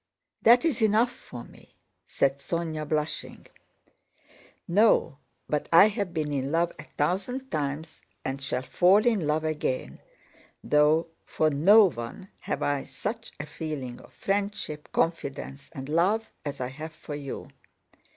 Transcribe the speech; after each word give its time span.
"That 0.41 0.65
is 0.65 0.81
enough 0.81 1.11
for 1.11 1.43
me," 1.43 1.75
said 2.07 2.39
Sónya, 2.39 2.89
blushing. 2.89 3.45
"No, 4.67 5.19
but 5.47 5.69
I 5.71 5.89
have 5.89 6.11
been 6.11 6.33
in 6.33 6.51
love 6.51 6.71
a 6.79 6.85
thousand 6.97 7.51
times 7.51 8.01
and 8.25 8.41
shall 8.41 8.63
fall 8.63 9.05
in 9.05 9.27
love 9.27 9.43
again, 9.43 9.99
though 10.63 11.05
for 11.27 11.51
no 11.51 11.85
one 11.85 12.29
have 12.39 12.63
I 12.63 12.85
such 12.85 13.31
a 13.39 13.45
feeling 13.45 13.99
of 13.99 14.11
friendship, 14.11 14.91
confidence, 14.91 15.69
and 15.71 15.87
love 15.87 16.31
as 16.43 16.59
I 16.59 16.69
have 16.69 16.93
for 16.93 17.13
you. 17.13 17.49